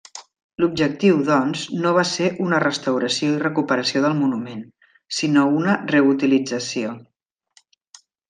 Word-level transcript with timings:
L'objectiu, 0.61 1.17
doncs, 1.27 1.65
no 1.83 1.91
va 1.97 2.05
ser 2.11 2.29
una 2.45 2.61
restauració 2.63 3.29
i 3.33 3.37
recuperació 3.43 4.03
del 4.07 4.17
monument, 4.23 4.65
sinó 5.19 5.45
una 5.61 5.77
reutilització. 5.95 6.97